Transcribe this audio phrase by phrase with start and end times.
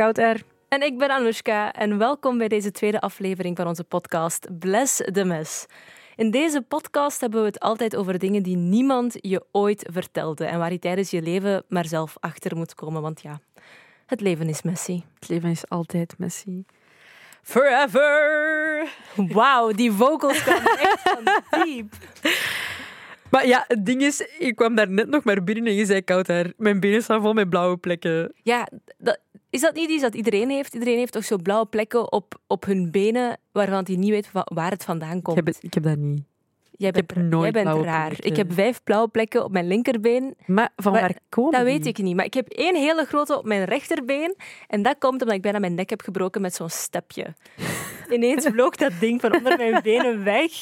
[0.00, 5.24] En ik ben Anoushka en welkom bij deze tweede aflevering van onze podcast Bless the
[5.24, 5.66] Mess.
[6.16, 10.58] In deze podcast hebben we het altijd over dingen die niemand je ooit vertelde en
[10.58, 13.02] waar je tijdens je leven maar zelf achter moet komen.
[13.02, 13.40] Want ja,
[14.06, 15.02] het leven is messy.
[15.14, 16.64] Het leven is altijd messy.
[17.42, 18.88] Forever!
[19.16, 21.94] Wauw, die vocals kwamen echt van diep.
[23.30, 26.02] Maar ja, het ding is, ik kwam daar net nog maar binnen en je zei
[26.02, 26.52] koud haar.
[26.56, 28.32] Mijn benen staan vol met blauwe plekken.
[28.42, 29.18] Ja, dat,
[29.50, 30.74] is dat niet iets dat iedereen heeft?
[30.74, 34.70] Iedereen heeft toch zo blauwe plekken op, op hun benen waarvan hij niet weet waar
[34.70, 35.38] het vandaan komt.
[35.38, 36.22] Ik heb, ik heb dat niet.
[36.70, 38.06] Jij bent, heb nooit jij bent raar.
[38.08, 38.30] plekken.
[38.30, 40.34] Ik heb vijf blauwe plekken op mijn linkerbeen.
[40.46, 42.16] Maar van waar komen Dat weet ik niet.
[42.16, 44.36] Maar ik heb één hele grote op mijn rechterbeen.
[44.68, 47.34] En dat komt omdat ik bijna mijn nek heb gebroken met zo'n stepje.
[48.10, 50.52] Ineens vloog dat ding van onder mijn benen weg.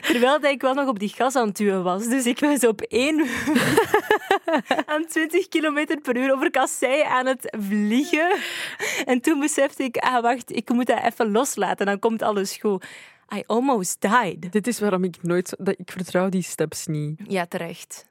[0.00, 2.08] Terwijl dat ik wel nog op die gas aan het duwen was.
[2.08, 3.26] Dus ik was op één
[4.92, 8.38] aan 20 km per uur over kassei aan het vliegen.
[9.04, 11.86] En toen besefte ik, ah wacht, ik moet dat even loslaten.
[11.86, 12.84] Dan komt alles goed.
[13.34, 14.52] I almost died.
[14.52, 15.54] Dit is waarom ik nooit...
[15.58, 17.20] Dat, ik vertrouw die steps niet.
[17.28, 18.08] Ja, terecht.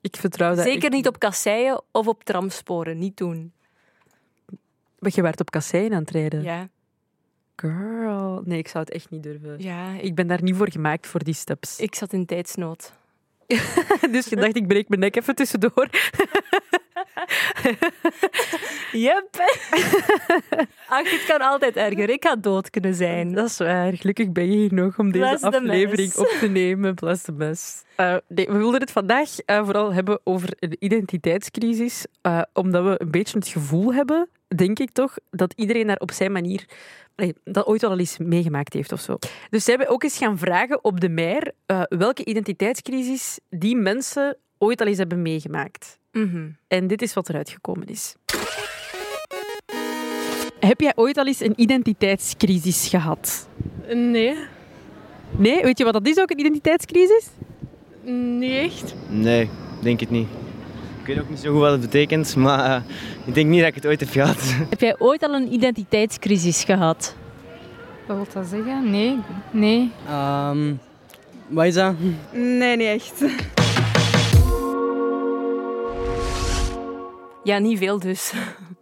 [0.00, 2.98] Ik vertrouw dat Zeker niet op kasseien of op tramsporen.
[2.98, 3.52] Niet doen.
[4.98, 6.42] Maar je werd op kassein aan het rijden.
[6.42, 6.68] Ja.
[7.56, 8.42] Girl.
[8.44, 9.54] Nee, ik zou het echt niet durven.
[9.58, 11.78] Ja, Ik ben daar niet voor gemaakt, voor die steps.
[11.80, 12.92] Ik zat in tijdsnood.
[14.10, 15.88] Dus je dacht, ik breek mijn nek even tussendoor.
[18.92, 19.28] Yep.
[20.88, 22.10] Ach, het kan altijd erger.
[22.10, 23.32] Ik had dood kunnen zijn.
[23.32, 23.92] Dat is waar.
[23.92, 26.94] Gelukkig ben je hier nog om deze aflevering op te nemen.
[26.94, 27.82] Bless the mess.
[27.96, 32.06] Eh, nee, we wilden het vandaag eh, vooral hebben over een identiteitscrisis.
[32.22, 36.12] eh, omdat we een beetje het gevoel hebben, denk ik toch, dat iedereen daar op
[36.12, 36.64] zijn manier
[37.44, 39.18] dat ooit wel al eens meegemaakt heeft of zo.
[39.50, 44.36] Dus zij hebben ook eens gaan vragen op de Meir eh, welke identiteitscrisis die mensen
[44.58, 45.98] ooit al eens hebben meegemaakt.
[46.12, 46.48] Mhm.
[46.68, 48.14] En dit is wat eruit gekomen is.
[50.60, 53.48] Heb jij ooit al eens een identiteitscrisis gehad?
[53.94, 54.36] Nee,
[55.30, 57.28] Nee, weet je wat dat is ook, een identiteitscrisis?
[58.38, 58.94] niet echt.
[59.08, 59.48] Nee,
[59.82, 60.28] denk het niet.
[61.06, 62.82] Ik weet ook niet zo goed wat het betekent, maar eh,
[63.24, 64.54] ik denk niet dat ik het ooit heb gehad.
[64.70, 67.16] Heb jij ooit al een identiteitscrisis gehad?
[68.06, 68.90] Wat wil dat zeggen?
[68.90, 69.18] Nee,
[69.50, 69.90] nee.
[70.08, 70.74] Ehm
[71.48, 71.94] wat is dat?
[72.32, 73.24] Nee, niet echt.
[77.44, 78.32] Ja, niet veel dus.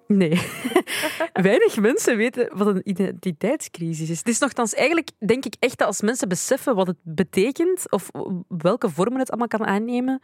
[0.07, 0.41] Nee.
[1.33, 4.19] Weinig mensen weten wat een identiteitscrisis is.
[4.19, 8.11] Het is nogthans eigenlijk, denk ik, echt dat als mensen beseffen wat het betekent of
[8.49, 10.21] welke vormen het allemaal kan aannemen.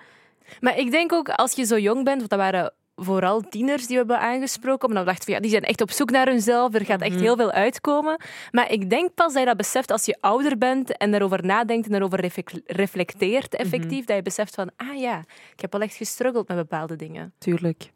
[0.60, 3.88] Maar ik denk ook, als je zo jong bent, want dat waren vooral tieners die
[3.88, 6.74] we hebben aangesproken, omdat we dachten van ja, die zijn echt op zoek naar hunzelf,
[6.74, 8.20] er gaat echt heel veel uitkomen.
[8.50, 11.86] Maar ik denk pas dat je dat beseft als je ouder bent en daarover nadenkt
[11.86, 15.18] en daarover reflec- reflecteert effectief, dat je beseft van ah ja,
[15.52, 17.32] ik heb wel echt gestruggeld met bepaalde dingen.
[17.38, 17.90] Tuurlijk.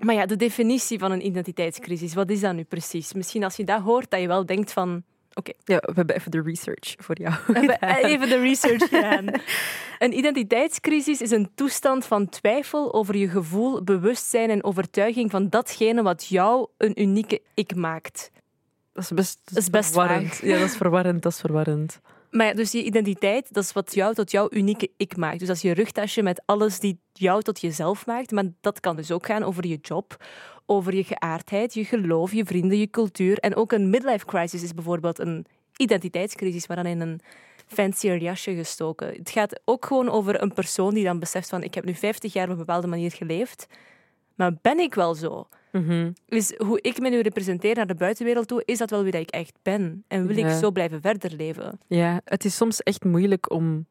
[0.00, 3.12] Maar ja, de definitie van een identiteitscrisis, wat is dat nu precies?
[3.12, 5.02] Misschien als je dat hoort, dat je wel denkt van...
[5.38, 7.34] Oké, Ja, we hebben even de research voor jou.
[7.46, 9.26] we hebben even de research gedaan.
[9.98, 16.02] Een identiteitscrisis is een toestand van twijfel over je gevoel, bewustzijn en overtuiging van datgene
[16.02, 18.30] wat jou een unieke ik maakt.
[18.92, 20.28] Dat is best, Dat is best verwarrend.
[20.28, 20.42] vaag.
[20.42, 21.22] Ja, dat is verwarrend.
[21.22, 22.00] Dat is verwarrend.
[22.30, 25.38] Maar ja, dus die identiteit, dat is wat jou tot jouw unieke ik maakt.
[25.38, 28.30] Dus is je rugtasje met alles die jou tot jezelf maakt.
[28.30, 30.24] Maar dat kan dus ook gaan over je job,
[30.66, 33.38] over je geaardheid, je geloof, je vrienden, je cultuur.
[33.38, 35.46] En ook een midlife crisis is bijvoorbeeld een
[35.76, 37.20] identiteitscrisis, maar dan in een
[37.66, 39.08] fancier jasje gestoken.
[39.08, 42.32] Het gaat ook gewoon over een persoon die dan beseft van ik heb nu 50
[42.32, 43.66] jaar op een bepaalde manier geleefd,
[44.34, 45.48] maar ben ik wel zo?
[45.80, 46.12] Mhm.
[46.26, 49.20] Dus hoe ik me nu representeer naar de buitenwereld toe, is dat wel wie dat
[49.20, 50.04] ik echt ben?
[50.08, 51.80] En wil ik zo blijven verder leven?
[51.86, 53.86] Ja, het is soms echt moeilijk om...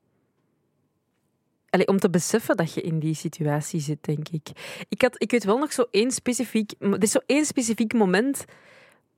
[1.69, 4.47] Allee, om te beseffen dat je in die situatie zit, denk ik.
[4.89, 6.71] Ik, had, ik weet wel nog zo één specifiek...
[6.79, 8.45] Er is zo één specifiek moment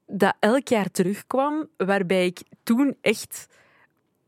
[0.07, 3.47] dat elk jaar terugkwam, waarbij ik toen echt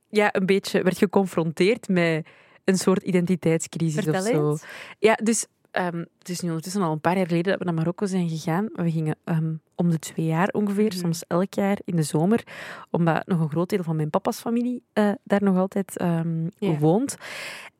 [0.09, 2.27] ja, een beetje werd geconfronteerd met
[2.63, 4.49] een soort identiteitscrisis Vertel of zo.
[4.49, 4.63] eens.
[4.99, 7.73] Ja, dus ehm, het is nu ondertussen al een paar jaar geleden dat we naar
[7.73, 8.69] Marokko zijn gegaan.
[8.73, 10.97] We gingen ehm, om de twee jaar ongeveer, Mhm.
[10.97, 12.43] soms elk jaar in de zomer,
[12.89, 16.47] omdat nog een groot deel van mijn papa's familie eh, daar nog altijd ehm,
[16.79, 17.15] woont.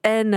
[0.01, 0.29] En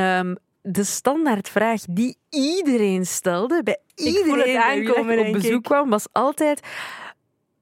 [0.62, 5.62] de standaardvraag die iedereen stelde, bij iedereen aankomen, op denk bezoek ik.
[5.62, 6.60] kwam, was altijd...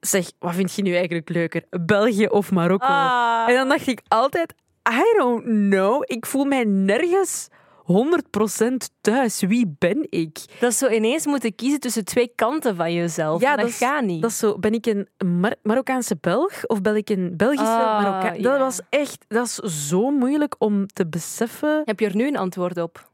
[0.01, 1.63] Zeg, wat vind je nu eigenlijk leuker?
[1.71, 2.87] België of Marokko?
[2.87, 3.45] Ah.
[3.49, 4.55] En dan dacht ik altijd,
[4.91, 6.03] I don't know.
[6.07, 7.49] Ik voel mij nergens
[7.93, 9.41] 100% thuis.
[9.41, 10.39] Wie ben ik?
[10.61, 13.41] Dat is zo ineens moeten kiezen tussen twee kanten van jezelf.
[13.41, 14.23] Ja, dat, dat gaat niet.
[14.23, 15.09] Dat is zo, ben ik een
[15.41, 18.37] Mar- Marokkaanse Belg of ben ik een Belgische Marokkaan?
[18.37, 18.43] ja.
[18.43, 21.83] Dat was echt, dat is zo moeilijk om te beseffen.
[21.85, 23.11] Heb je er nu een antwoord op?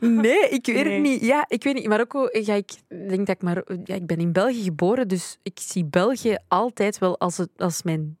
[0.00, 0.92] Nee, ik weet Nee.
[0.92, 1.20] het niet.
[1.24, 1.86] Ja, ik weet niet.
[1.88, 3.62] Marokko, ja, ik denk dat ik maar...
[3.84, 7.82] Ja, ik ben in België geboren, dus ik zie België altijd wel als, het, als
[7.82, 8.16] mijn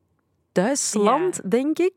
[0.52, 1.94] thuisland, denk ik.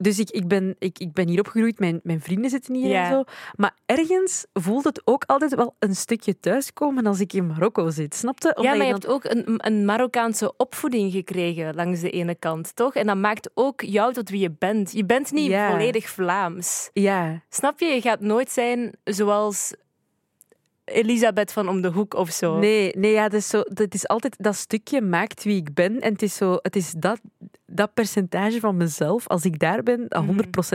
[0.00, 3.04] Dus ik, ik, ben, ik, ik ben hier opgegroeid, mijn, mijn vrienden zitten hier Ja.
[3.04, 3.24] en zo.
[3.56, 8.14] Maar ergens voelt het ook altijd wel een stukje thuiskomen als ik in Marokko zit.
[8.14, 8.56] Snapte?
[8.60, 12.94] Ja, maar je hebt ook een, een Marokkaanse opvoeding gekregen langs de ene kant, toch?
[12.94, 14.92] En dat maakt ook jou tot wie je bent.
[14.92, 15.70] Je bent niet Ja.
[15.70, 16.90] volledig Vlaams.
[16.92, 17.86] Ja, Snap je?
[17.86, 19.74] Je gaat nooit zijn zoals
[20.88, 22.58] Elisabeth van om de hoek of zo.
[22.58, 26.00] Nee, nee ja, dat, is zo, dat is altijd dat stukje maakt wie ik ben.
[26.00, 27.20] En het is, zo, het is dat,
[27.66, 30.24] dat percentage van mezelf, als ik daar ben, dat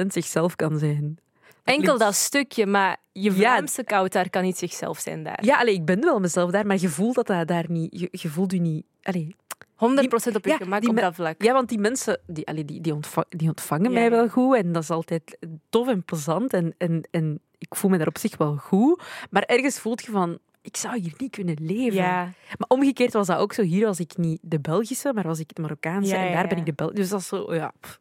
[0.03, 1.17] 100% zichzelf kan zijn.
[1.63, 5.45] Enkel dat stukje, maar je Vlaamse koud daar kan niet zichzelf zijn daar.
[5.45, 7.99] Ja, allee, ik ben wel mezelf daar, maar je voelt dat, dat daar niet.
[7.99, 8.85] Je, je voelt je niet.
[9.01, 11.41] Allee, 100% op je Ja, gemak op dat vlak.
[11.43, 13.99] ja, want die mensen die, allee, die, die, ontva- die ontvangen Ja.
[13.99, 15.37] mij wel goed en dat is altijd
[15.69, 16.53] tof en plezant.
[16.53, 19.03] En, en, en ik voel me daar op zich wel goed.
[19.29, 20.37] Maar ergens voelt je van.
[20.61, 21.93] Ik zou hier niet kunnen leven.
[21.93, 22.23] Ja.
[22.57, 23.61] Maar omgekeerd was dat ook zo.
[23.61, 26.15] Hier was ik niet de Belgische, maar was ik de Marokkaanse.
[26.15, 27.01] Ja, en daar ben ik de Belgische.
[27.01, 27.71] Dus dat is zo, ja...
[27.79, 27.99] pff,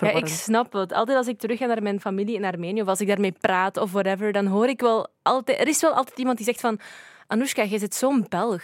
[0.00, 0.92] Ja, ik snap het.
[0.92, 3.76] Altijd als ik terug ga naar mijn familie in Armenië, of als ik daarmee praat
[3.76, 5.60] of whatever, dan hoor ik wel altijd...
[5.60, 6.78] Er is wel altijd iemand die zegt van...
[7.26, 8.62] Anoushka, jij zit zo'n Belg.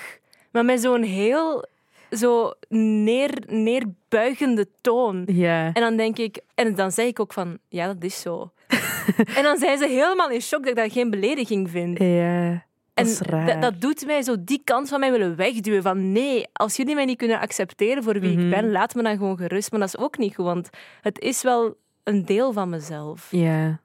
[0.53, 1.65] Maar met zo'n heel...
[2.11, 5.23] Zo neer, neerbuigende toon.
[5.27, 5.73] Ja.
[5.73, 6.41] En dan denk ik...
[6.55, 7.59] En dan zeg ik ook van...
[7.69, 8.51] Ja, dat is zo.
[9.37, 11.99] en dan zijn ze helemaal in shock dat ik dat geen belediging vind.
[11.99, 12.05] Ja,
[12.47, 12.63] En
[12.95, 13.61] dat is raar.
[13.61, 15.83] dat, doet mij zo die kant van mij willen wegduwen.
[15.83, 18.45] Van nee, als jullie mij niet kunnen accepteren voor wie Mhm.
[18.45, 19.71] ik ben, laat me dan gewoon gerust.
[19.71, 20.69] Maar dat is ook niet goed, want
[21.01, 21.75] het is wel
[22.05, 23.29] een deel van mezelf.
[23.31, 23.81] Ja.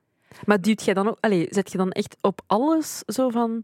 [0.46, 1.18] Maar duwt jij dan ook...
[1.20, 3.64] Allee, zet je dan echt op alles zo van...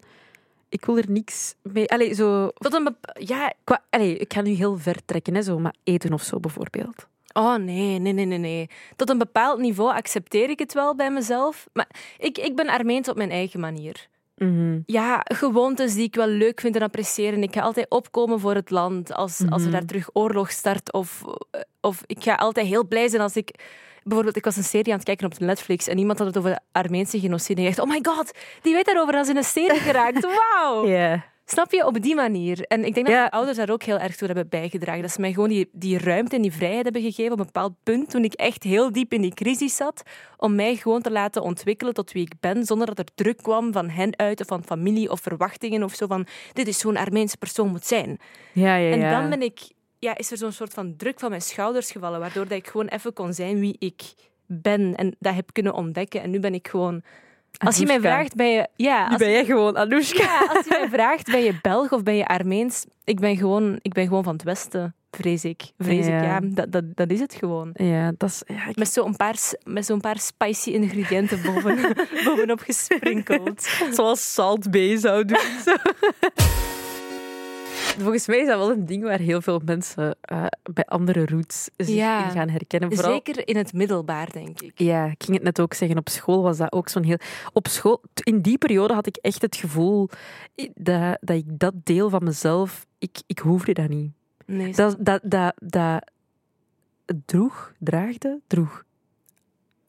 [0.72, 1.90] Ik wil er niks mee...
[1.90, 2.48] Allee, zo...
[2.48, 6.14] Tot een Ja, Qua, allee, ik ga nu heel ver trekken, hè, zo, maar eten
[6.14, 7.08] of zo bijvoorbeeld.
[7.34, 8.70] oh nee, nee, nee, nee, nee.
[8.96, 11.68] Tot een bepaald niveau accepteer ik het wel bij mezelf.
[11.74, 11.88] Maar
[12.18, 14.08] ik, ik ben Armeens op mijn eigen manier.
[14.36, 14.80] Mhm.
[14.86, 17.44] Ja, gewoontes die ik wel leuk vind en appreciëren.
[17.44, 19.72] Ik ga altijd opkomen voor het land als, als er Mhm.
[19.72, 20.94] daar terug oorlog start.
[20.94, 21.22] Of,
[21.82, 23.50] of ik ga altijd heel blij zijn als ik...
[24.04, 26.50] Bijvoorbeeld, ik was een serie aan het kijken op Netflix en iemand had het over
[26.50, 27.62] de Armeense genocide.
[27.62, 28.32] En ik dacht, oh my god,
[28.62, 30.28] die weet daarover als in een serie geraakt.
[30.38, 30.86] Wauw!
[31.46, 31.86] Snap je?
[31.86, 32.62] Op die manier.
[32.68, 33.20] En ik denk dat Ja.
[33.20, 35.02] mijn ouders daar ook heel erg toe hebben bijgedragen.
[35.02, 37.74] Dat ze mij gewoon die, die ruimte en die vrijheid hebben gegeven op een bepaald
[37.84, 40.04] punt, toen ik echt heel diep in die crisis zat,
[40.38, 43.72] om mij gewoon te laten ontwikkelen tot wie ik ben, zonder dat er druk kwam
[43.74, 47.38] van hen uit, of van familie, of verwachtingen, of zo van, dit is zo'n Armeense
[47.38, 48.20] persoon moet zijn.
[48.54, 49.20] Ja, ja, En ja.
[49.20, 49.60] dan ben ik,
[50.02, 52.88] ja, is er zo'n soort van druk van mijn schouders gevallen, waardoor dat ik gewoon
[52.88, 54.02] even kon zijn wie ik
[54.46, 56.22] ben en dat heb kunnen ontdekken.
[56.22, 57.02] En nu ben ik gewoon...
[57.58, 58.68] Als je mij vraagt, ben je...
[58.76, 60.24] Ja, Nu ben jij gewoon Anoushka.
[60.24, 62.86] ja, als je mij vraagt, ben je Belg of ben je Armeens?
[63.04, 65.62] Ik ben gewoon, ik ben gewoon van het Westen, vrees ik.
[65.78, 66.18] Vrees Ja.
[66.18, 66.40] ik, ja.
[66.44, 67.70] Dat, dat, dat is het gewoon.
[67.74, 68.44] Ja, dat is...
[68.56, 71.78] Ja, ik- Met zo'n paar, met zo'n paar spicy ingrediënten boven,
[72.26, 73.62] bovenop gesprinkeld.
[73.96, 75.38] Zoals Salt Bay zou doen.
[78.02, 81.70] Volgens mij is dat wel een ding waar heel veel mensen eh, bij andere roots
[81.78, 82.26] zich Ja.
[82.26, 82.94] in gaan herkennen.
[82.94, 84.72] Vooral, Zeker in het middelbaar, denk ik.
[84.80, 85.98] Ja, ik ging het net ook zeggen.
[85.98, 87.18] Op school was dat ook zo'n heel...
[87.54, 90.10] Op school, in die periode had ik echt het gevoel
[90.74, 92.86] dat, dat ik dat deel van mezelf...
[92.98, 94.12] Ik, ik hoefde dat niet.
[94.46, 96.12] Nee, Dat, dat, dat, dat
[97.26, 98.84] droeg, draagde, droeg.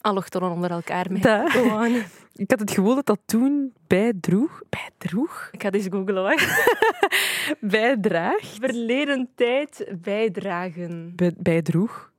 [0.03, 1.11] Allochtonen onder elkaar.
[1.11, 2.03] Mee.
[2.35, 4.61] Ik had het gevoel dat dat toen bijdroeg...
[4.69, 5.49] Bijdroeg?
[5.51, 6.77] Ik ga eens googlen, wacht.
[7.59, 8.39] Bijdraag?
[8.59, 11.13] Verleden tijd bijdragen.
[11.15, 12.11] Bij, bijdroeg?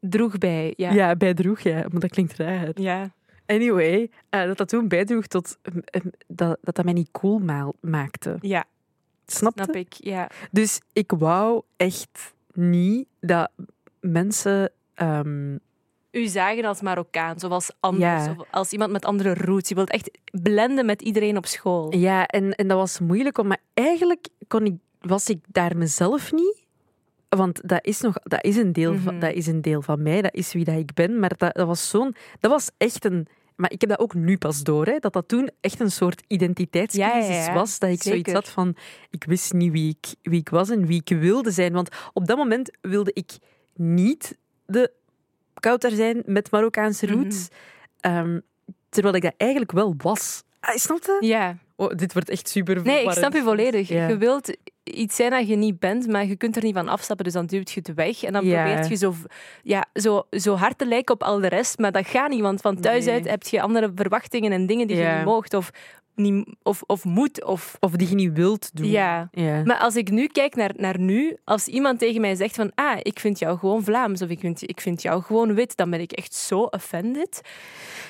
[0.00, 0.90] Droeg bij, ja.
[0.92, 1.74] Ja, bijdroeg, ja.
[1.74, 2.68] Maar dat klinkt raar.
[2.74, 3.10] Ja.
[3.46, 5.58] Anyway, eh, dat dat toen bijdroeg tot...
[5.62, 8.36] eh, eh, dat, dat dat mij niet cool ma- maakte.
[8.40, 8.64] Ja,
[9.26, 9.62] Snapte?
[9.62, 9.92] snap ik.
[9.92, 10.30] Ja.
[10.50, 13.50] Dus ik wou echt niet dat
[14.00, 14.72] mensen...
[14.94, 15.56] ehm,
[16.12, 18.34] u zagen als Marokkaan, zoals anders, Ja.
[18.38, 19.68] of als iemand met andere roots.
[19.68, 20.10] Je wilt echt
[20.42, 21.94] blenden met iedereen op school.
[21.96, 26.32] ja, en, en dat was moeilijk, om, maar eigenlijk kon ik, was ik daar mezelf
[26.32, 26.58] niet.
[27.28, 29.20] Want dat is, nog, dat, is een deel van, Mhm.
[29.24, 31.18] dat is een deel van mij, dat is wie dat ik ben.
[31.18, 32.14] Maar dat, dat was zo'n...
[32.40, 33.26] Dat was echt een...
[33.56, 36.22] Maar ik heb dat ook nu pas door, hè, dat dat toen echt een soort
[36.26, 37.54] identiteitscrisis Ja, ja, ja.
[37.54, 37.78] was.
[37.78, 38.76] Dat ik zoiets had van,
[39.10, 41.72] ik wist niet wie ik, wie ik was en wie ik wilde zijn.
[41.72, 43.30] Want op dat moment wilde ik
[43.74, 44.92] niet de
[45.60, 47.14] kouter zijn met Marokkaanse Mhm.
[47.14, 47.48] roots.
[48.00, 48.38] Ehm,
[48.88, 50.42] terwijl ik dat eigenlijk wel was.
[50.60, 51.16] Ah, snap je?
[51.26, 51.56] Ja.
[51.76, 53.88] Oh, dit wordt echt super Nee, ik snap je volledig.
[53.88, 54.08] Ja.
[54.08, 57.24] Je wilt iets zijn dat je niet bent, maar je kunt er niet van afstappen,
[57.24, 58.22] dus dan duwt je het weg.
[58.22, 58.64] En dan Ja.
[58.64, 59.14] probeert je zo,
[59.62, 62.60] ja, zo, zo hard te lijken op al de rest, maar dat gaat niet, want
[62.60, 63.14] van thuis Nee.
[63.14, 65.10] uit heb je andere verwachtingen en dingen die Ja.
[65.10, 65.70] je niet moogt of,
[66.14, 67.44] niet, of, of moet.
[67.44, 68.86] Of, Of die je niet wilt doen.
[68.86, 69.28] ja.
[69.32, 69.62] Ja.
[69.64, 72.98] Maar als ik nu kijk naar, naar nu, als iemand tegen mij zegt van ah,
[73.02, 76.00] ik vind jou gewoon Vlaams of ik vind, ik vind jou gewoon wit, dan ben
[76.00, 77.40] ik echt zo offended.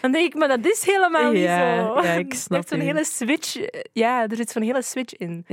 [0.01, 1.49] Dan denk ik, maar dat is helemaal niet zo.
[1.49, 3.57] ja, ik Er snap zit zo'n hele switch.
[3.93, 5.45] Ja, er zit zo'n hele switch in.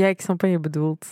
[0.00, 0.06] Ja.
[0.06, 1.06] Ik snap wat je bedoelt.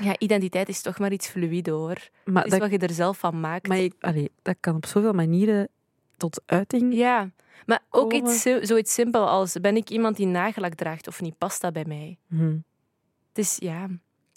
[0.00, 2.08] Ja, identiteit is toch maar iets fluïde hoor.
[2.24, 3.68] Maar, Het is dat, wat je er zelf van maakt.
[3.68, 5.68] maar allee, dat kan op zoveel manieren
[6.16, 6.94] tot uiting.
[6.94, 7.30] Ja,
[7.66, 8.26] maar ook Komen.
[8.30, 11.72] iets, zo- zoiets simpel als ben ik iemand die nagellak draagt of niet, past dat
[11.72, 12.18] bij mij?
[12.28, 12.56] Hm.
[13.28, 13.88] Het is, ja,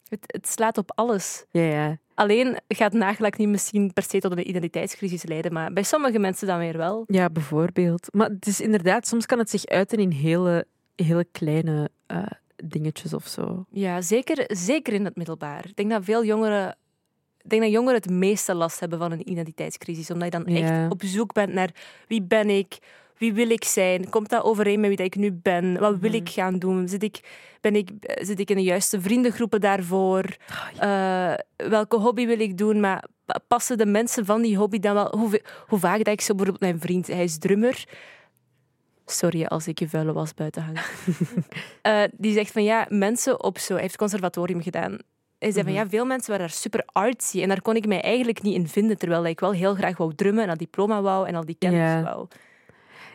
[0.08, 1.46] het, het slaat op alles.
[1.52, 1.98] Ja, ja.
[2.14, 6.48] Alleen gaat nagellak niet misschien per se tot een identiteitscrisis leiden, maar bij sommige mensen
[6.48, 7.04] dan weer wel.
[7.08, 8.08] Ja, bijvoorbeeld.
[8.14, 10.66] Maar het is inderdaad, soms kan het zich uiten in hele,
[10.96, 12.26] hele kleine eh,
[12.64, 13.66] dingetjes of zo.
[13.70, 15.66] Ja, zeker, zeker in het middelbaar.
[15.66, 16.76] Ik denk dat veel jongeren,
[17.42, 20.62] ik denk dat jongeren het meeste last hebben van een identiteitscrisis, omdat je dan Ja.
[20.62, 21.70] echt op zoek bent naar
[22.08, 22.78] wie ben ik,
[23.18, 26.10] wie wil ik zijn, komt dat overeen met wie dat ik nu ben, wat wil
[26.10, 26.20] Mhm.
[26.20, 27.20] ik gaan doen, zit ik,
[27.62, 27.90] ben ik,
[28.22, 30.24] zit ik in de juiste vriendengroepen daarvoor,
[30.80, 34.94] Eh, welke hobby wil ik doen, maar pa- passen de mensen van die hobby dan
[34.94, 37.86] wel, hoe, hoe vaak dat ik zo bijvoorbeeld mijn vriend, hij is drummer,
[39.12, 40.80] Sorry als ik je vuile was buiten hang.
[41.82, 43.74] Eh, die zegt van ja, mensen op zo.
[43.74, 44.98] Hij heeft conservatorium gedaan.
[45.40, 45.82] Hij zei van Mhm.
[45.84, 47.42] ja, veel mensen waren daar super artsy.
[47.42, 48.98] En daar kon ik mij eigenlijk niet in vinden.
[48.98, 51.80] Terwijl ik wel heel graag wou drummen en dat diploma wou en al die kennis
[51.80, 52.04] Ja.
[52.04, 52.28] wou.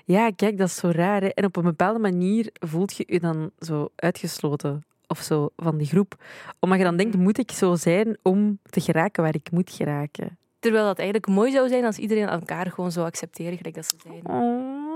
[0.04, 1.20] Ja, kijk, dat is zo raar.
[1.22, 1.28] Hè?
[1.28, 5.86] En op een bepaalde manier voelt je je dan zo uitgesloten of zo van die
[5.86, 6.14] groep.
[6.60, 7.22] Omdat je dan denkt, Mhm.
[7.22, 10.38] moet ik zo zijn om te geraken waar ik moet geraken?
[10.58, 13.96] Terwijl dat eigenlijk mooi zou zijn als iedereen elkaar gewoon zou accepteren gelijk dat ze
[14.02, 14.26] zijn.
[14.28, 14.93] Oh,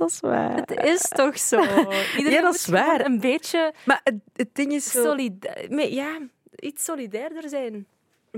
[0.00, 0.54] dat is waar.
[0.54, 1.60] Het is toch zo?
[2.16, 3.04] Iedereen Ja, dat is waar.
[3.04, 5.16] een beetje Maar het, het ding is zo...
[5.76, 6.18] ja,
[6.56, 7.86] iets solidairder zijn.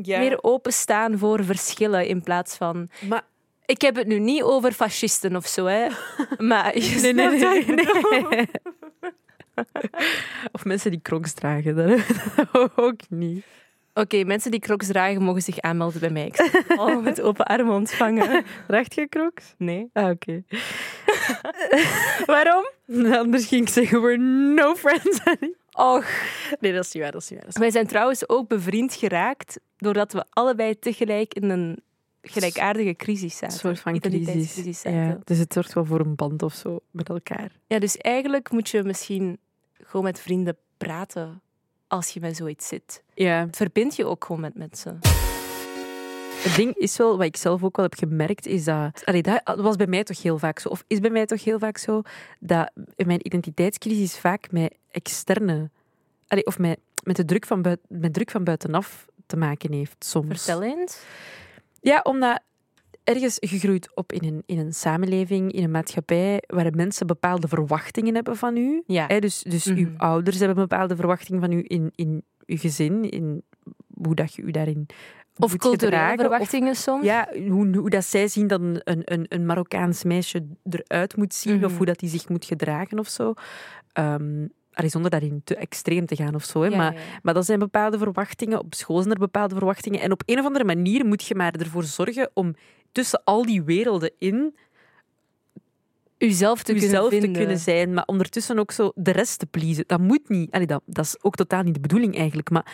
[0.03, 2.91] Ja, Meer openstaan voor verschillen in plaats van...
[3.09, 3.23] maar...
[3.67, 5.87] Ik heb het nu niet over fascisten of zo, hè.
[6.39, 7.65] Maar je Nee, nee,
[8.31, 8.49] nee.
[10.53, 13.45] Of mensen die crocs dragen, dat ook niet.
[13.95, 16.27] Oké, mensen die crocs dragen mogen zich aanmelden bij mij.
[16.27, 18.45] Ik zal allemaal met open armen ontvangen.
[18.69, 19.55] Draagt je crocs?
[19.59, 19.91] Nee.
[19.93, 20.43] Ah, oké.
[22.27, 22.65] Waarom?
[23.13, 24.17] Anders ging ik zeggen, we're
[24.55, 25.21] no friends.
[25.73, 26.07] Och.
[26.61, 27.49] Nee, dat is niet waar, dat is niet waar.
[27.49, 31.83] is Wij zijn trouwens ook bevriend geraakt doordat we allebei tegelijk in een
[32.23, 33.59] gelijkaardige crisis Een zaten.
[33.59, 34.81] soort van crisis.
[34.81, 34.93] zaten.
[34.93, 37.51] Ja, dus het zorgt wel voor een band of zo met elkaar.
[37.67, 39.39] Ja, dus eigenlijk moet je misschien
[39.83, 41.43] gewoon met vrienden praten
[41.93, 43.03] als je met zoiets zit.
[43.15, 43.47] Ja.
[43.47, 44.99] Het verbindt je ook gewoon met mensen.
[46.43, 49.05] Het ding is wel, wat ik zelf ook wel heb gemerkt, is dat...
[49.05, 51.59] Allee, dat was bij mij toch heel vaak zo, of is bij mij toch heel
[51.59, 52.03] vaak zo,
[52.41, 55.71] dat mijn identiteitscrisis vaak met externe...
[56.27, 60.05] Allee, of met, met, de druk van buit, met druk van buitenaf te maken heeft,
[60.05, 60.45] soms.
[60.45, 60.99] Vertel eens.
[61.81, 62.41] Ja, omdat
[63.05, 68.15] ergens gegroeid op in een, in een samenleving, in een maatschappij, waar mensen bepaalde verwachtingen
[68.15, 68.83] hebben van u.
[68.87, 69.05] Ja.
[69.07, 69.79] Hè, dus dus Mhm.
[69.79, 73.43] uw ouders hebben bepaalde verwachtingen van u in, in uw gezin, in
[74.03, 74.87] hoe dat je u daarin
[75.39, 77.05] Of culturele of- verwachtingen soms.
[77.05, 81.57] ja, hoe, hoe dat zij zien dat een, een, een Marokkaans meisje eruit moet zien,
[81.65, 81.77] of Mhm.
[81.77, 83.35] hoe dat die zich moet gedragen of zo.
[84.73, 86.61] Allee, zonder daarin te extreem te gaan of zo.
[86.63, 86.69] Hè.
[86.69, 87.01] Ja, maar, ja.
[87.23, 88.59] maar dat zijn bepaalde verwachtingen.
[88.59, 90.01] Op school zijn er bepaalde verwachtingen.
[90.01, 92.55] En op een of andere manier moet je maar ervoor zorgen om
[92.93, 94.55] tussen al die werelden in
[96.23, 99.85] Uzelf te kunnen te kunnen zijn, maar ondertussen ook zo de rest te pleasen.
[99.87, 100.51] Dat moet niet.
[100.51, 102.51] Allee, dat, dat is ook totaal niet de bedoeling eigenlijk.
[102.51, 102.73] Maar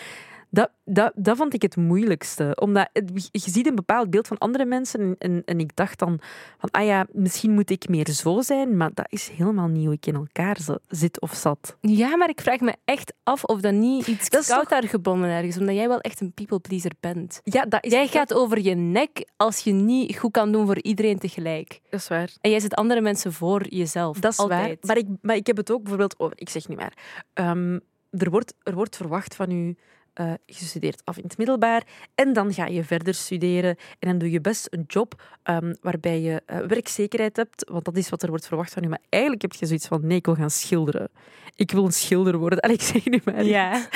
[0.51, 2.57] dat, dat, dat vond ik het moeilijkste.
[2.61, 5.99] Omdat het- je ziet een bepaald beeld van andere mensen en, en, en ik dacht
[5.99, 6.21] dan
[6.59, 9.95] van, ah ja, misschien moet ik meer zo zijn, maar dat is helemaal niet hoe
[9.95, 10.57] ik in elkaar
[10.89, 11.77] zit of zat.
[11.81, 14.89] Ja, maar ik vraag me echt af of dat niet iets Dat koud toch- daar
[14.89, 17.41] gebonden ergens, omdat jij wel echt een people pleaser bent.
[17.45, 20.83] Ja, dat is, Jij gaat over je nek als je niet goed kan doen voor
[20.83, 21.81] iedereen tegelijk.
[21.91, 22.31] dat is waar.
[22.41, 24.19] En jij zet andere mensen voor jezelf.
[24.21, 24.61] Dat is Altijd.
[24.69, 24.79] waar.
[24.81, 26.93] Maar ik, maar ik heb het ook bijvoorbeeld over, ik zeg nu maar,
[27.33, 27.79] ehm,
[28.11, 29.77] er, wordt, er wordt verwacht van u,
[30.19, 31.83] eh, je studeert af in het middelbaar
[32.15, 36.21] en dan ga je verder studeren en dan doe je best een job ehm, waarbij
[36.21, 38.89] je eh, werkzekerheid hebt, want dat is wat er wordt verwacht van u.
[38.89, 41.09] Maar eigenlijk heb je zoiets van, nee, ik wil gaan schilderen.
[41.55, 42.61] Ik wil een schilder worden.
[42.63, 43.45] Allee, ik zeg nu maar.
[43.45, 43.89] Ja.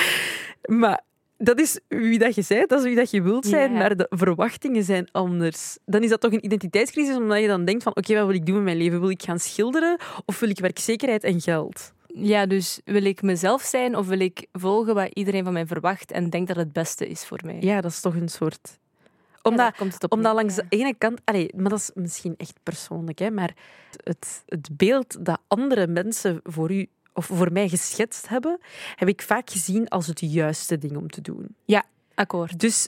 [0.65, 1.01] Maar
[1.37, 4.05] dat is wie dat je bent, dat is wie dat je wilt zijn, maar de
[4.09, 5.77] verwachtingen zijn anders.
[5.85, 8.45] Dan is dat toch een identiteitscrisis, omdat je dan denkt van oké, wat wil ik
[8.45, 8.99] doen met mijn leven?
[8.99, 11.93] Wil ik gaan schilderen of wil ik werkzekerheid en geld?
[12.13, 16.11] Ja, dus wil ik mezelf zijn of wil ik volgen wat iedereen van mij verwacht
[16.11, 17.57] en denkt dat het beste is voor mij?
[17.59, 18.79] Ja, dat is toch een soort...
[19.31, 20.63] Ja, Omdat, komt het op omdat langs ja.
[20.69, 21.21] de ene kant...
[21.23, 23.53] Allee, maar dat is misschien echt persoonlijk, hè, maar
[24.03, 28.59] het, het beeld dat andere mensen voor u of voor mij geschetst hebben,
[28.95, 31.55] heb ik vaak gezien als het juiste ding om te doen.
[32.15, 32.59] Akkoord.
[32.59, 32.87] Dus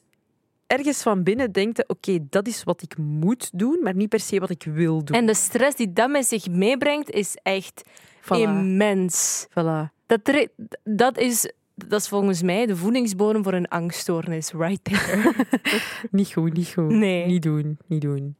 [0.67, 4.39] ergens van binnen denkt oké, dat is wat ik moet doen, maar niet per se
[4.39, 5.17] wat ik wil doen.
[5.17, 7.81] En de stress die dat met zich meebrengt, is echt
[8.25, 8.37] Voilà.
[8.37, 9.47] immens.
[9.49, 9.93] Voilà.
[10.05, 10.47] Dat,
[10.83, 15.33] dat, is, dat is volgens mij de voedingsbodem voor een angststoornis, right there.
[16.11, 16.89] Niet goed, niet goed.
[16.89, 17.25] Nee.
[17.25, 18.35] Niet doen, niet doen.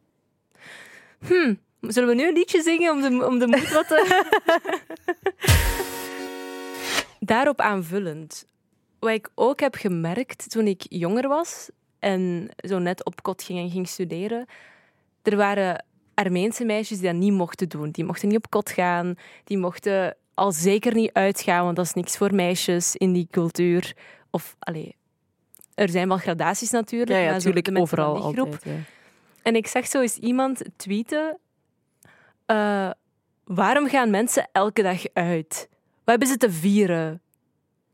[1.27, 4.23] Hm, zullen we nu een liedje zingen om de, om de moed wat te...
[7.19, 8.45] Daarop aanvullend.
[8.99, 13.59] Wat ik ook heb gemerkt toen ik jonger was en zo net op kot ging
[13.59, 14.45] en ging studeren,
[15.21, 15.85] er waren
[16.15, 17.91] Armeense meisjes die dat niet mochten doen.
[17.91, 21.93] Die mochten niet op kot gaan, die mochten al zeker niet uitgaan, want dat is
[21.93, 23.95] niks voor meisjes in die cultuur.
[24.29, 24.95] Of, allee,
[25.73, 27.11] er zijn wel gradaties natuurlijk.
[27.11, 28.63] Ja, ja, maar natuurlijk overal altijd.
[28.63, 28.71] ja.
[29.41, 31.37] en ik zag zo eens iemand tweeten:
[32.45, 32.89] eh,
[33.43, 35.67] Waarom gaan mensen elke dag uit?
[35.69, 37.21] Wat hebben ze te vieren?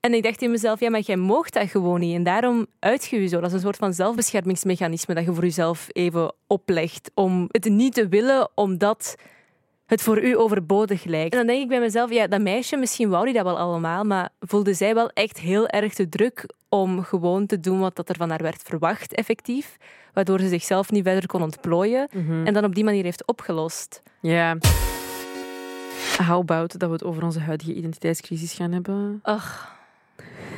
[0.02, 2.16] En ik dacht in mezelf: Ja, maar jij moogt dat gewoon niet.
[2.16, 3.40] En daarom uit je je zo.
[3.40, 7.12] Dat is een soort van zelfbeschermingsmechanisme dat je voor jezelf even oplegt.
[7.14, 9.16] Om het niet te willen, omdat
[9.86, 11.32] het voor u overbodig lijkt.
[11.32, 14.04] En dan denk ik bij mezelf: Ja, dat meisje, misschien wou die dat wel allemaal,
[14.04, 18.10] maar voelde zij wel echt heel erg de druk om gewoon te doen wat dat
[18.10, 19.78] er van haar werd verwacht, effectief
[20.14, 22.46] waardoor ze zichzelf niet verder kon ontplooien Mhm.
[22.46, 24.02] en dan op die manier heeft opgelost.
[24.22, 24.58] Ja.
[26.28, 29.20] How about dat we het over onze huidige identiteitscrisis gaan hebben?
[29.22, 29.80] Ach,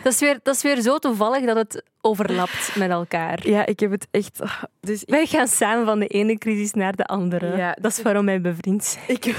[0.04, 3.48] dat is weer, dat is weer zo toevallig dat het overlapt met elkaar.
[3.48, 4.40] Ja, ik heb het echt...
[4.80, 7.58] Dus Wij gaan samen van de ene crisis naar de andere.
[7.58, 9.06] Ja, dat is waarom wij bevriend zijn.
[9.08, 9.26] ik...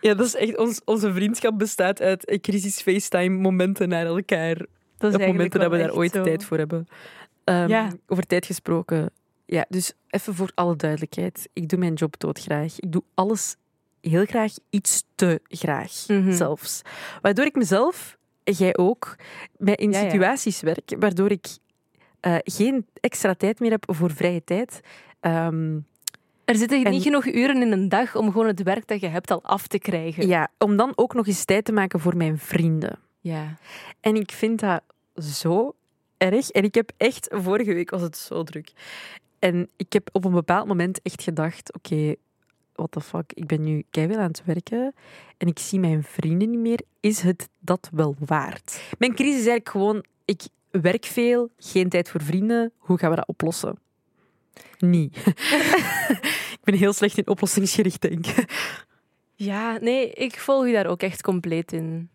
[0.00, 0.56] ja, dat is echt...
[0.56, 4.66] Ons, onze vriendschap bestaat uit eh, crisis-FaceTime-momenten naar elkaar.
[4.98, 6.22] Dat is op momenten dat we daar ooit zo.
[6.22, 6.88] tijd voor hebben.
[7.44, 7.88] Ehm, Ja.
[8.06, 9.10] Over tijd gesproken.
[9.46, 11.48] Ja, dus even voor alle duidelijkheid.
[11.52, 12.78] Ik doe mijn job doodgraag.
[12.78, 13.56] Ik doe alles
[14.08, 16.32] heel graag, iets te graag Mhm.
[16.32, 16.82] zelfs.
[17.22, 19.16] Waardoor ik mezelf, jij ook,
[19.56, 20.10] bij in Ja, ja.
[20.10, 21.46] situaties werk waardoor ik
[22.20, 24.80] eh, geen extra tijd meer heb voor vrije tijd.
[25.20, 25.78] Ehm,
[26.44, 29.06] Er zitten En- niet genoeg uren in een dag om gewoon het werk dat je
[29.06, 30.26] hebt al af te krijgen.
[30.28, 32.98] ja, om dan ook nog eens tijd te maken voor mijn vrienden.
[33.20, 33.56] Ja.
[34.00, 34.82] En ik vind dat
[35.22, 35.74] zo
[36.16, 36.50] erg.
[36.50, 38.72] En ik heb echt, vorige week was het zo druk.
[39.38, 42.14] En ik heb op een bepaald moment echt gedacht: oké,
[42.78, 44.94] what the fuck, ik ben nu keihard aan het werken
[45.36, 46.80] en ik zie mijn vrienden niet meer.
[47.00, 48.80] Is het dat wel waard?
[48.98, 52.72] Mijn crisis is eigenlijk gewoon: ik werk veel, geen tijd voor vrienden.
[52.76, 53.78] Hoe gaan we dat oplossen?
[54.78, 55.16] Niet.
[56.58, 58.44] ik ben heel slecht in oplossingsgericht denken.
[59.34, 62.10] Ja, nee, ik volg je daar ook echt compleet in.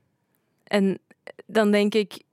[0.63, 0.99] En
[1.45, 2.23] dan denk ik,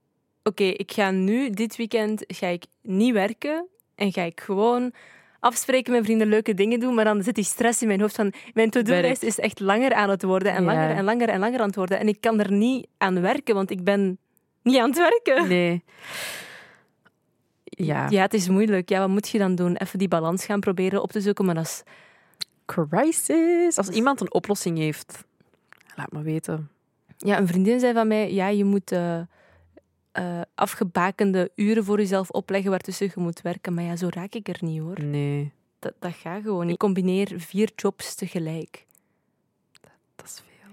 [0.43, 4.93] oké, ik ga nu, dit weekend, ga ik niet werken en ga ik gewoon
[5.41, 8.33] afspreken met vrienden, leuke dingen doen, maar dan zit die stress in mijn hoofd van,
[8.55, 10.73] mijn to-do-lijst is echt langer aan het worden en Ja.
[10.75, 11.99] langer en langer en langer aan het worden.
[11.99, 14.19] En ik kan er niet aan werken, want ik ben
[14.63, 15.49] niet aan het werken.
[15.49, 15.85] Nee.
[17.65, 18.07] Ja.
[18.09, 18.89] Ja, het is moeilijk.
[18.89, 19.77] Ja, wat moet je dan doen?
[19.77, 21.83] Even die balans gaan proberen op te zoeken, maar dat is...
[22.67, 23.77] Crisis.
[23.77, 25.25] Als iemand een oplossing heeft,
[25.97, 26.71] laat me weten.
[27.17, 29.21] Ja, een vriendin zei van mij, ja, je moet eh,
[30.13, 33.75] eh, afgebakende uren voor jezelf opleggen waartussen je moet werken.
[33.75, 35.05] Maar ja, zo raak ik er niet hoor.
[35.05, 36.73] Nee, Dat, dat gaat gewoon niet.
[36.73, 38.87] Ik combineer vier jobs tegelijk.
[40.17, 40.71] dat is veel.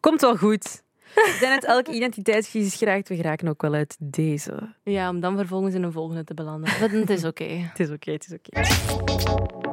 [0.00, 0.82] Komt wel goed.
[1.14, 3.08] We zijn uit elke identiteitscrisis geraakt.
[3.08, 4.74] We geraken ook wel uit deze.
[4.82, 6.70] Ja, om dan vervolgens in een volgende te belanden.
[7.00, 7.44] Het is oké.
[7.44, 9.70] Het is oké, het is oké.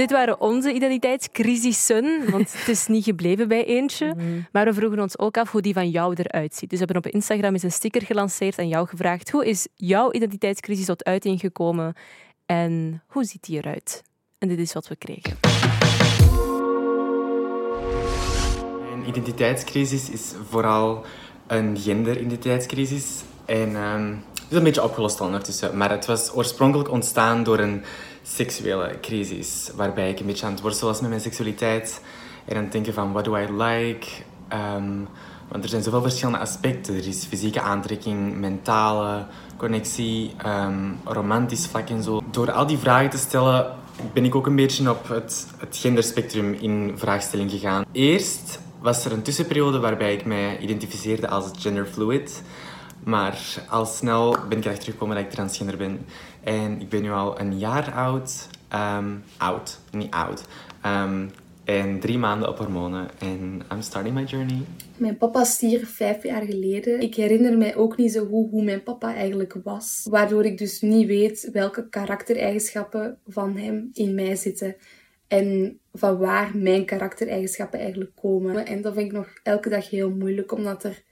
[0.00, 4.14] Dit waren onze identiteitscrisissen, want het is niet gebleven bij eentje.
[4.52, 6.70] Maar we vroegen ons ook af hoe die van jou eruit ziet.
[6.70, 10.12] Dus we hebben op Instagram eens een sticker gelanceerd en jou gevraagd hoe is jouw
[10.12, 11.94] identiteitscrisis tot uiting gekomen
[12.46, 14.02] en hoe ziet die eruit?
[14.38, 15.36] En dit is wat we kregen.
[18.88, 21.04] Mijn identiteitscrisis is vooral
[21.46, 23.22] een genderidentiteitscrisis.
[23.44, 25.76] En ehm, het is een beetje opgelost ondertussen.
[25.76, 27.84] Maar het was oorspronkelijk ontstaan door een
[28.34, 29.70] seksuele crisis.
[29.74, 32.00] Waarbij ik een beetje aan het worstelen was met mijn seksualiteit.
[32.44, 34.06] En aan het denken van, what do I like?
[34.48, 34.92] Ehm,
[35.48, 36.94] want er zijn zoveel verschillende aspecten.
[36.94, 42.22] Er is fysieke aantrekking, mentale connectie, ehm, romantisch vlak en zo.
[42.30, 43.66] Door al die vragen te stellen
[44.12, 47.84] ben ik ook een beetje op het, het genderspectrum in vraagstelling gegaan.
[47.92, 52.42] Eerst was er een tussenperiode waarbij ik mij identificeerde als genderfluid.
[53.04, 53.38] Maar
[53.68, 56.06] al snel ben ik erachter gekomen dat ik transgender ben.
[56.44, 58.48] En ik ben nu al een jaar oud.
[58.68, 60.44] Ehm, oud, niet oud.
[60.82, 61.26] Ehm,
[61.64, 63.08] en drie maanden op hormonen.
[63.18, 64.60] En I'm starting my journey.
[64.96, 67.00] Mijn papa stierf vijf jaar geleden.
[67.00, 70.06] Ik herinner mij ook niet zo goed hoe mijn papa eigenlijk was.
[70.10, 74.76] Waardoor ik dus niet weet welke karaktereigenschappen van hem in mij zitten.
[75.28, 78.66] En van waar mijn karaktereigenschappen eigenlijk komen.
[78.66, 81.02] En dat vind ik nog elke dag heel moeilijk, omdat er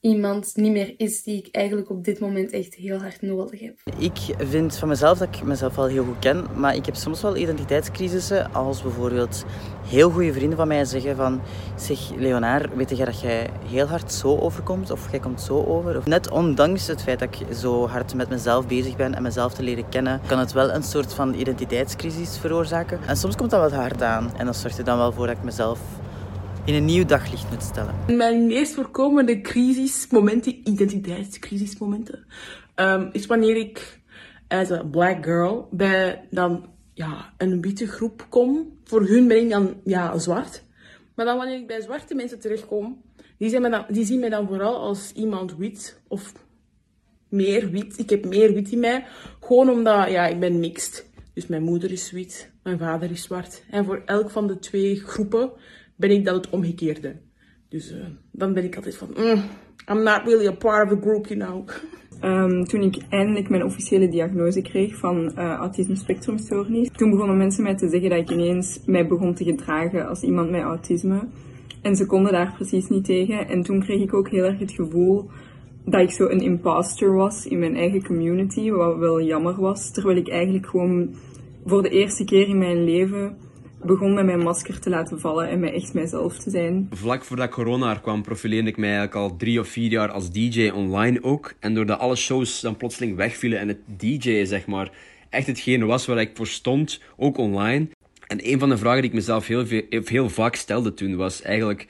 [0.00, 3.80] iemand niet meer is die ik eigenlijk op dit moment echt heel hard nodig heb.
[3.98, 7.22] Ik vind van mezelf dat ik mezelf wel heel goed ken, maar ik heb soms
[7.22, 9.44] wel identiteitscrisissen als bijvoorbeeld
[9.86, 11.40] heel goede vrienden van mij zeggen van
[11.76, 15.96] zeg Leonard, weet jij dat jij heel hard zo overkomt of jij komt zo over?
[15.96, 19.54] Of net ondanks het feit dat ik zo hard met mezelf bezig ben en mezelf
[19.54, 23.00] te leren kennen, kan het wel een soort van identiteitscrisis veroorzaken.
[23.06, 25.36] En soms komt dat wat hard aan en dat zorgt er dan wel voor dat
[25.36, 25.80] ik mezelf
[26.64, 27.94] in een nieuw daglicht moet stellen.
[28.16, 32.26] Mijn meest voorkomende crisismomenten, identiteitscrisismomenten,
[32.76, 34.00] um, is wanneer ik
[34.48, 38.78] als een black girl bij dan ja, een witte groep kom.
[38.84, 40.62] Voor hun ben ik dan ja, zwart.
[41.14, 43.02] Maar dan wanneer ik bij zwarte mensen terechtkom,
[43.38, 46.32] die, dan, die zien mij dan vooral als iemand wit of
[47.28, 47.98] meer wit.
[47.98, 49.06] Ik heb meer wit in mij.
[49.40, 51.08] Gewoon omdat ja, ik ben mixed.
[51.34, 53.62] Dus mijn moeder is wit, mijn vader is zwart.
[53.70, 55.50] En voor elk van de twee groepen
[56.00, 57.16] ben ik dan het omgekeerde.
[57.68, 57.98] Dus uh,
[58.32, 59.42] dan ben ik altijd van, mm,
[59.88, 61.68] I'm not really a part of the group, you know.
[62.24, 67.62] Um, toen ik eindelijk mijn officiële diagnose kreeg van uh, autisme spectrumstoornis, toen begonnen mensen
[67.62, 71.28] mij te zeggen dat ik ineens mij begon te gedragen als iemand met autisme.
[71.82, 73.48] En ze konden daar precies niet tegen.
[73.48, 75.30] En toen kreeg ik ook heel erg het gevoel
[75.84, 79.90] dat ik zo een imposter was in mijn eigen community, wat wel jammer was.
[79.90, 81.14] Terwijl ik eigenlijk gewoon
[81.64, 83.36] voor de eerste keer in mijn leven
[83.82, 86.86] begon met mijn masker te laten vallen en mij echt mijzelf te zijn.
[86.90, 90.30] Vlak voordat corona er kwam, profileerde ik mij eigenlijk al drie of vier jaar als
[90.30, 91.54] DJ online ook.
[91.60, 94.90] En doordat alle shows dan plotseling wegvielen en het DJ zeg maar
[95.28, 97.88] echt hetgene was waar ik voor stond, ook online.
[98.26, 101.42] En een van de vragen die ik mezelf heel, veel, heel vaak stelde toen was
[101.42, 101.86] eigenlijk: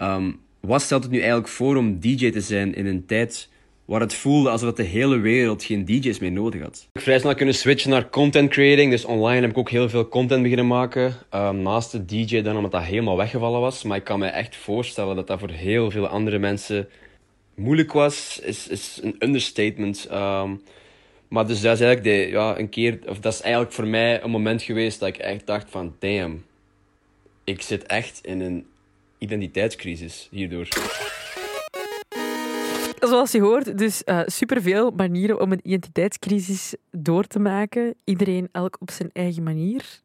[0.00, 3.48] um, wat stelt het nu eigenlijk voor om DJ te zijn in een tijd
[3.86, 6.88] waar het voelde alsof de hele wereld geen DJ's meer nodig had.
[6.92, 10.08] Ik vrij snel kunnen switchen naar content creating, dus online heb ik ook heel veel
[10.08, 11.14] content beginnen maken.
[11.34, 13.82] Um, naast de DJ dan, omdat dat helemaal weggevallen was.
[13.82, 16.88] Maar ik kan me echt voorstellen dat dat voor heel veel andere mensen
[17.54, 20.08] moeilijk was, is, is een understatement.
[20.12, 20.62] Um,
[21.28, 24.22] maar dus dat is eigenlijk de, ja, een keer, of dat is eigenlijk voor mij
[24.22, 26.44] een moment geweest dat ik echt dacht van, damn,
[27.44, 28.66] ik zit echt in een
[29.18, 30.66] identiteitscrisis hierdoor
[33.06, 37.94] zoals je hoort, dus uh, superveel manieren om een identiteitscrisis door te maken.
[38.04, 40.00] Iedereen elk op zijn eigen manier.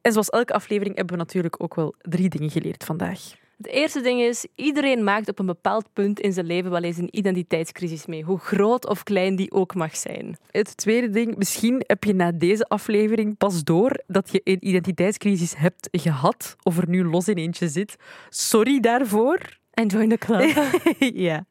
[0.00, 3.40] En zoals elke aflevering hebben we natuurlijk ook wel drie dingen geleerd vandaag.
[3.56, 6.96] Het eerste ding is, iedereen maakt op een bepaald punt in zijn leven wel eens
[6.96, 10.36] een identiteitscrisis mee, hoe groot of klein die ook mag zijn.
[10.50, 15.54] Het tweede ding, misschien heb je na deze aflevering pas door dat je een identiteitscrisis
[15.56, 17.96] hebt gehad of er nu los in eentje zit.
[18.28, 19.60] Sorry daarvoor.
[19.70, 20.72] En join the club.
[21.28, 21.46] ja.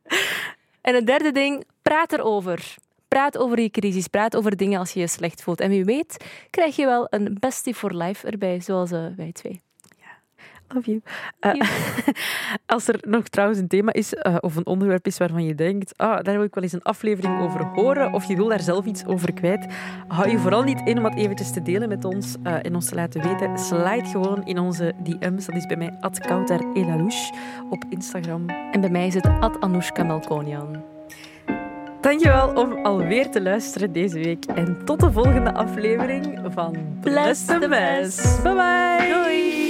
[0.81, 2.75] En het derde ding, praat erover.
[3.07, 5.59] Praat over je crisis, praat over dingen als je je slecht voelt.
[5.59, 9.61] En wie weet, krijg je wel een bestie for life erbij, zoals uh, wij twee.
[10.73, 11.01] Love you.
[11.41, 11.61] Uh,
[12.75, 15.97] als er nog trouwens een thema is uh, of een onderwerp is waarvan je denkt,
[15.97, 18.85] ah, daar wil ik wel eens een aflevering over horen of je wil daar zelf
[18.85, 19.65] iets over kwijt,
[20.07, 22.85] hou je vooral niet in om het eventjes te delen met ons uh, en ons
[22.85, 23.57] te laten weten.
[23.57, 25.45] Slide gewoon in onze DM's.
[25.45, 27.33] Dat is bij mij @kautar_elalouche
[27.69, 28.49] op Instagram.
[28.49, 29.27] En bij mij is het
[29.59, 30.83] @anoushka Melkonian.
[32.01, 34.45] Dankjewel om alweer te luisteren deze week.
[34.45, 38.41] En tot de volgende aflevering van Bless the Mess.
[38.41, 39.13] Bye bye.
[39.13, 39.60] Doei.